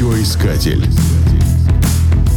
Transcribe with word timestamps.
Радиоискатель. 0.00 0.82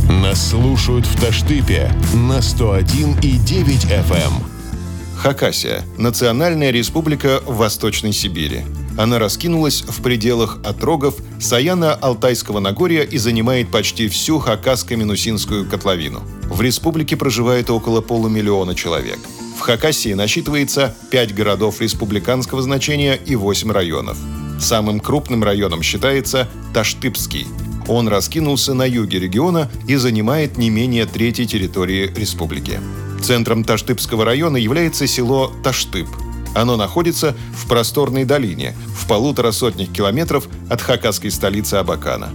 Нас 0.09 0.49
слушают 0.49 1.05
в 1.05 1.21
Таштыпе 1.21 1.95
на 2.13 2.39
101,9 2.39 3.87
FM. 4.05 4.33
Хакасия– 5.15 5.85
национальная 5.97 6.71
республика 6.71 7.41
Восточной 7.45 8.11
Сибири. 8.11 8.63
Она 8.97 9.17
раскинулась 9.17 9.81
в 9.81 10.01
пределах 10.01 10.59
отрогов 10.65 11.15
Саяна-Алтайского 11.39 12.59
Нагорья 12.59 13.03
и 13.03 13.17
занимает 13.17 13.71
почти 13.71 14.09
всю 14.09 14.39
Хакасско-Минусинскую 14.39 15.65
котловину. 15.69 16.21
В 16.49 16.59
республике 16.61 17.15
проживает 17.15 17.69
около 17.69 18.01
полумиллиона 18.01 18.75
человек. 18.75 19.19
В 19.57 19.61
Хакасии 19.61 20.13
насчитывается 20.13 20.93
5 21.11 21.33
городов 21.33 21.79
республиканского 21.79 22.61
значения 22.61 23.17
и 23.25 23.37
8 23.37 23.71
районов. 23.71 24.17
Самым 24.59 24.99
крупным 24.99 25.43
районом 25.43 25.81
считается 25.81 26.47
Таштыпский. 26.73 27.47
Он 27.87 28.07
раскинулся 28.07 28.73
на 28.73 28.85
юге 28.85 29.19
региона 29.19 29.69
и 29.87 29.95
занимает 29.95 30.57
не 30.57 30.69
менее 30.69 31.05
трети 31.05 31.45
территории 31.45 32.11
республики. 32.15 32.79
Центром 33.21 33.63
Таштыпского 33.63 34.25
района 34.25 34.57
является 34.57 35.07
село 35.07 35.51
Таштып. 35.63 36.07
Оно 36.55 36.77
находится 36.77 37.35
в 37.55 37.67
просторной 37.67 38.25
долине, 38.25 38.75
в 38.95 39.07
полутора 39.07 39.51
сотнях 39.51 39.89
километров 39.91 40.47
от 40.69 40.81
хакасской 40.81 41.31
столицы 41.31 41.75
Абакана. 41.75 42.29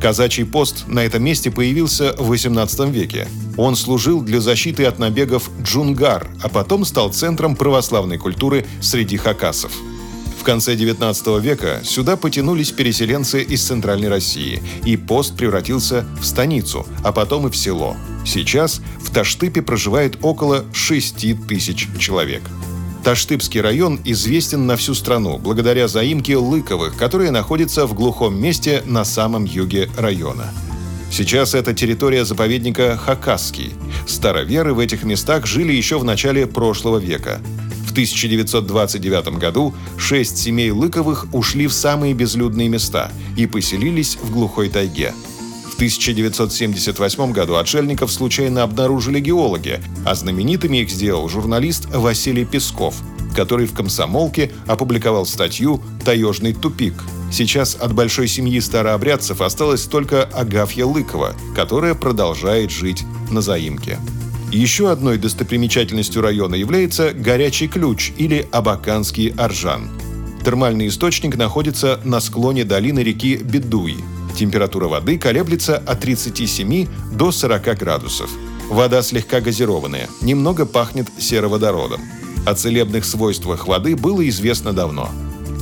Казачий 0.00 0.44
пост 0.44 0.88
на 0.88 1.00
этом 1.00 1.22
месте 1.22 1.50
появился 1.50 2.14
в 2.18 2.32
XVIII 2.32 2.90
веке. 2.90 3.28
Он 3.56 3.76
служил 3.76 4.20
для 4.20 4.40
защиты 4.40 4.84
от 4.84 4.98
набегов 4.98 5.48
джунгар, 5.62 6.26
а 6.42 6.48
потом 6.48 6.84
стал 6.84 7.12
центром 7.12 7.54
православной 7.54 8.18
культуры 8.18 8.66
среди 8.80 9.16
хакасов– 9.16 9.72
в 10.42 10.44
конце 10.44 10.74
19 10.74 11.40
века 11.40 11.82
сюда 11.84 12.16
потянулись 12.16 12.72
переселенцы 12.72 13.44
из 13.44 13.62
Центральной 13.62 14.08
России, 14.08 14.60
и 14.84 14.96
пост 14.96 15.36
превратился 15.36 16.04
в 16.20 16.26
станицу, 16.26 16.84
а 17.04 17.12
потом 17.12 17.46
и 17.46 17.50
в 17.50 17.56
село. 17.56 17.96
Сейчас 18.26 18.80
в 19.00 19.12
Таштыпе 19.12 19.62
проживает 19.62 20.18
около 20.20 20.64
6 20.72 21.46
тысяч 21.46 21.86
человек. 21.96 22.42
Таштыпский 23.04 23.60
район 23.60 24.00
известен 24.04 24.66
на 24.66 24.76
всю 24.76 24.94
страну 24.94 25.38
благодаря 25.38 25.86
заимке 25.86 26.36
Лыковых, 26.36 26.96
которая 26.96 27.30
находится 27.30 27.86
в 27.86 27.94
глухом 27.94 28.36
месте 28.36 28.82
на 28.84 29.04
самом 29.04 29.44
юге 29.44 29.90
района. 29.96 30.52
Сейчас 31.12 31.54
это 31.54 31.72
территория 31.72 32.24
заповедника 32.24 32.96
Хакасский. 32.96 33.74
Староверы 34.08 34.74
в 34.74 34.80
этих 34.80 35.04
местах 35.04 35.46
жили 35.46 35.72
еще 35.72 35.98
в 36.00 36.04
начале 36.04 36.48
прошлого 36.48 36.98
века. 36.98 37.40
В 37.92 37.94
1929 37.94 39.36
году 39.36 39.74
шесть 39.98 40.38
семей 40.38 40.70
Лыковых 40.70 41.26
ушли 41.34 41.66
в 41.66 41.74
самые 41.74 42.14
безлюдные 42.14 42.66
места 42.66 43.12
и 43.36 43.46
поселились 43.46 44.16
в 44.16 44.32
глухой 44.32 44.70
тайге. 44.70 45.12
В 45.70 45.74
1978 45.74 47.32
году 47.32 47.56
отшельников 47.56 48.10
случайно 48.10 48.62
обнаружили 48.62 49.20
геологи, 49.20 49.78
а 50.06 50.14
знаменитыми 50.14 50.78
их 50.78 50.88
сделал 50.88 51.28
журналист 51.28 51.84
Василий 51.94 52.46
Песков, 52.46 52.94
который 53.36 53.66
в 53.66 53.74
«Комсомолке» 53.74 54.50
опубликовал 54.66 55.26
статью 55.26 55.82
«Таежный 56.02 56.54
тупик». 56.54 56.94
Сейчас 57.30 57.76
от 57.78 57.92
большой 57.92 58.26
семьи 58.26 58.58
старообрядцев 58.60 59.42
осталась 59.42 59.82
только 59.82 60.22
Агафья 60.24 60.86
Лыкова, 60.86 61.34
которая 61.54 61.94
продолжает 61.94 62.70
жить 62.70 63.04
на 63.30 63.42
заимке. 63.42 63.98
Еще 64.52 64.90
одной 64.90 65.16
достопримечательностью 65.16 66.20
района 66.20 66.54
является 66.56 67.14
Горячий 67.14 67.68
Ключ 67.68 68.12
или 68.18 68.46
Абаканский 68.52 69.28
Аржан. 69.38 69.88
Термальный 70.44 70.88
источник 70.88 71.38
находится 71.38 71.98
на 72.04 72.20
склоне 72.20 72.64
долины 72.64 73.00
реки 73.00 73.36
Бедуи. 73.36 73.96
Температура 74.36 74.88
воды 74.88 75.16
колеблется 75.18 75.78
от 75.78 76.00
37 76.00 76.86
до 77.14 77.32
40 77.32 77.78
градусов. 77.78 78.30
Вода 78.68 79.00
слегка 79.00 79.40
газированная, 79.40 80.08
немного 80.20 80.66
пахнет 80.66 81.08
сероводородом. 81.18 82.02
О 82.44 82.54
целебных 82.54 83.06
свойствах 83.06 83.66
воды 83.66 83.96
было 83.96 84.28
известно 84.28 84.74
давно. 84.74 85.08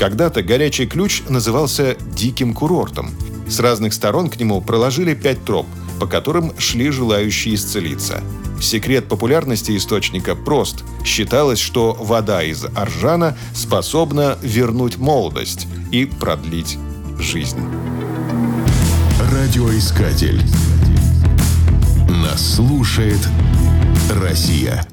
Когда-то 0.01 0.43
горячий 0.43 0.87
ключ 0.87 1.23
назывался 1.29 1.97
«диким 2.17 2.55
курортом». 2.55 3.11
С 3.47 3.61
разных 3.61 3.95
сторон 3.95 4.31
к 4.31 4.41
нему 4.41 4.61
проложили 4.61 5.15
пять 5.15 5.45
троп, 5.45 5.67
по 6.01 6.09
которым 6.09 6.59
шли 6.59 6.91
желающие 6.91 7.55
исцелиться– 7.55 8.21
Секрет 8.61 9.09
популярности 9.09 9.77
источника 9.77 10.35
прост. 10.35 10.85
Считалось, 11.05 11.59
что 11.59 11.95
вода 11.95 12.43
из 12.43 12.65
аржана 12.77 13.37
способна 13.55 14.37
вернуть 14.43 14.99
молодость 14.99 15.67
и 15.91 16.05
продлить 16.05 16.79
жизнь. 17.19 17.59
Радиоискатель. 19.33 20.43
Нас 22.09 22.55
слушает 22.57 23.21
Россия. 24.11 24.87